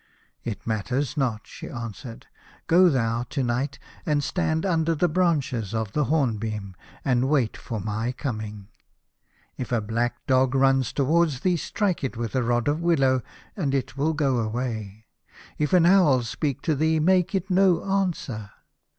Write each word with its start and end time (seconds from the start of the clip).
"It 0.51 0.65
matters 0.65 1.15
not," 1.15 1.45
she 1.45 1.69
answered." 1.69 2.25
Go 2.65 2.89
thou 2.89 3.21
to 3.29 3.43
night, 3.43 3.77
and 4.03 4.23
stand 4.23 4.65
under 4.65 4.95
the 4.95 5.07
branches 5.07 5.75
of 5.75 5.91
the 5.91 6.05
hornbeam, 6.05 6.75
and 7.05 7.29
wait 7.29 7.55
for 7.55 7.79
my 7.79 8.11
coming. 8.11 8.69
If 9.57 9.71
a 9.71 9.79
black 9.79 10.25
dog 10.25 10.55
run 10.55 10.81
towards 10.81 11.41
thee, 11.41 11.55
strike 11.55 12.03
it 12.03 12.17
with 12.17 12.35
a 12.35 12.41
rod 12.41 12.67
of 12.67 12.81
willow, 12.81 13.21
and 13.55 13.75
it 13.75 13.95
will 13.95 14.13
go 14.15 14.39
away. 14.39 15.05
If 15.59 15.71
an 15.71 15.85
owl 15.85 16.23
speak 16.23 16.63
to 16.63 16.73
thee, 16.73 16.99
make 16.99 17.35
it 17.35 17.51
no 17.51 17.83
answer. 17.85 18.49